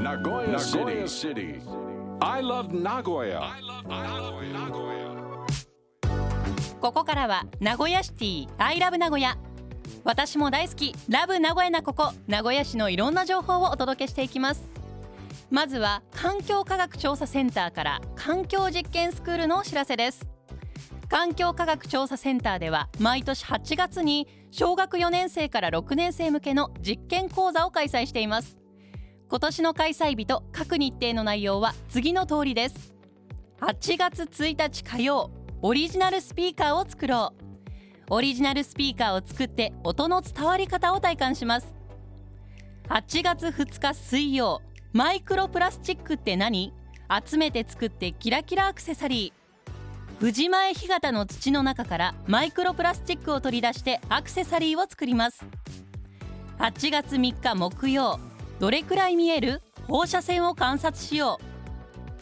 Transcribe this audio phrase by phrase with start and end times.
[0.00, 0.58] Nagoya
[1.06, 1.60] City.
[2.22, 3.42] I love Nagoya.
[6.80, 9.36] ここからは名古屋シティ I love 名古屋
[10.02, 10.94] 私も大好き。
[11.10, 12.14] ラブ名古屋なここ。
[12.26, 14.70] 名古屋市のいろんな情報をお届けしていきます。
[15.50, 20.26] まずは環境科学調査センターから環境実験スクールのお知らせです。
[21.10, 28.59] 環境科学調査センターでは毎年8月に小学4年生から6年生向けの実験講座を開催しています
[29.30, 32.92] 今年の開催日と各日程の内容は次の通りです。
[33.60, 35.30] 8月1日火曜
[35.62, 37.44] オリジナルスピーカーを作ろう。
[38.10, 41.72] オリジナルスピーカーを作って音の伝わり方を体感します。
[42.88, 44.62] 8月2日水曜
[44.92, 46.74] マイクロプラスチックって何？
[47.24, 50.18] 集めて作ってキラキラアクセサリー。
[50.18, 55.46] 藤前干潟の土の中からマイクロプラスチックを取り出してアクセサリーを作ります。
[56.58, 58.18] 8月3日木曜
[58.60, 61.40] どれくらい見える放射線を観察しよ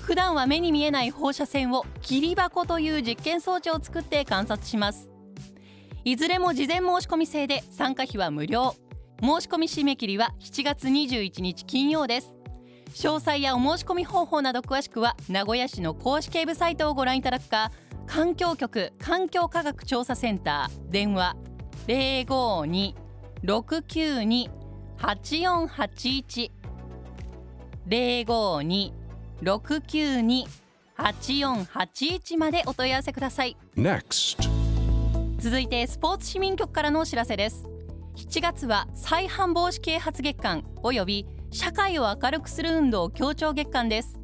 [0.00, 0.04] う。
[0.04, 5.10] 普段は目に見えない放射線を切り箱という実験装置を作って観察します。
[6.04, 8.76] いずれも事前申し込み制で参加費は無料。
[9.20, 12.32] 申し込み締め切りは7月21日金曜です。
[12.94, 17.72] 詳細やお申し込み方法など詳しくは名古屋市の公式ウェブサイトをご覧いただくか
[18.06, 20.90] 環境局環境科学調査センター。
[20.90, 21.34] 電話
[21.88, 24.59] 052-692
[25.00, 26.50] 052-692-8481
[27.88, 29.00] 052
[29.42, 33.56] 692-8481までお問い合わせください。
[33.76, 34.36] Next.
[35.38, 37.64] 続いてスポーツ市民局からのお知らせです。
[38.16, 40.62] 7月は再犯防止啓発月間。
[40.82, 44.20] および社会を明るくする運動協調月間です。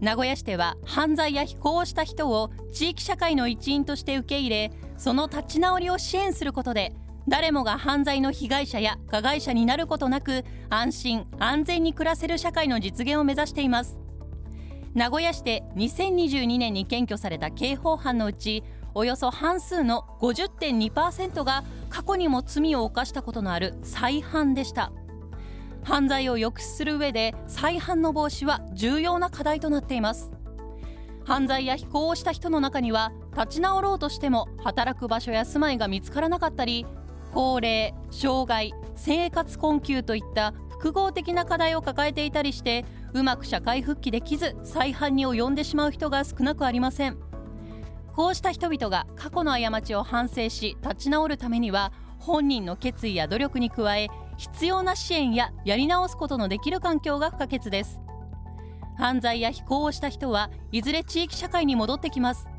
[0.00, 6.92] 名古屋市では犯罪や非行をした人を地域社会の一員として受け入れその立ち直りを支援することで
[7.26, 13.98] 誰もが犯罪の被害者や加害者になることなく安心安全に暮らせる社会の実現を目指しています。
[14.94, 18.62] 名古屋市で2022年に検挙された刑法犯のうち
[18.94, 24.92] およそ半数の50.2%が過去にも罪を犯したことのある再犯でした。
[25.82, 30.30] 犯罪を抑止する上で再犯の防止は重要な課題となっています。
[31.24, 36.86] 犯罪や非行をした人の中には立ち直ろうとしても働く場所や住まいが見つからなかったり
[37.34, 47.18] 高齢障害生活困窮といった複合的な課題を抱えていたりしてうまく社会復帰できず再犯に及んでしまう人が少なくありません。
[48.12, 58.00] こうした人々が過去の過ちを反省し立ち直るためには本人の決意や努力に加え必要な支援ややり直すことのできる環境が不可欠です。
[58.96, 62.53] 犯罪や非行をした人はいずれ地域社会に戻ってきます。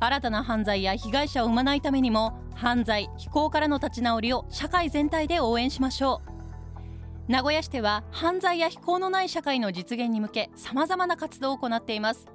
[0.00, 7.30] 新たな犯罪や被害者を生まないためにも犯罪非行からの立ち直りを社会全体で応援しましょう。
[7.30, 12.26] 名古屋市では犯罪や非行のない社会の実現に向けさまざまな活動を行っています。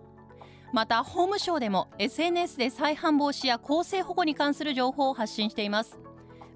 [0.72, 6.00] また法務省でも SNS で再犯防止や公正保護に関する情報を発信しています。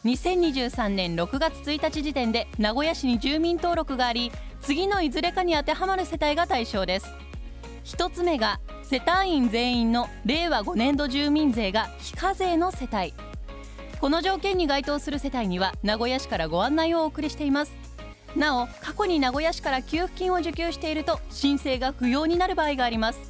[0.04, 7.06] 2023年6月1日時点で名古屋市に住民登録があり次のいずれかに当てはまる世帯が対象です。
[7.84, 13.14] 1つ目が世帯員全員の令和5年度住民税が非課税の世帯。
[14.00, 17.72] この条件に該当する世帯には名古屋市からご案内をお送りしています。
[18.34, 23.20] なお過去に名古屋市から給付金を受給していると申請が不要になる場合があります。